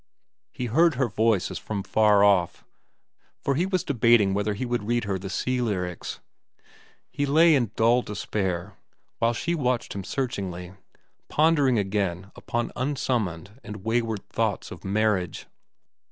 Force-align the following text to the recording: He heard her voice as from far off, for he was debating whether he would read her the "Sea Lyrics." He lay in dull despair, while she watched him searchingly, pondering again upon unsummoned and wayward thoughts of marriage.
He 0.51 0.65
heard 0.65 0.95
her 0.95 1.07
voice 1.07 1.51
as 1.51 1.59
from 1.59 1.83
far 1.83 2.23
off, 2.23 2.65
for 3.39 3.53
he 3.53 3.67
was 3.67 3.83
debating 3.83 4.33
whether 4.33 4.55
he 4.55 4.65
would 4.65 4.81
read 4.87 5.03
her 5.03 5.19
the 5.19 5.29
"Sea 5.29 5.61
Lyrics." 5.61 6.19
He 7.11 7.27
lay 7.27 7.53
in 7.53 7.69
dull 7.75 8.01
despair, 8.01 8.73
while 9.19 9.33
she 9.33 9.53
watched 9.53 9.93
him 9.93 10.03
searchingly, 10.03 10.73
pondering 11.29 11.77
again 11.77 12.31
upon 12.35 12.71
unsummoned 12.75 13.59
and 13.63 13.83
wayward 13.85 14.27
thoughts 14.27 14.71
of 14.71 14.83
marriage. 14.83 15.45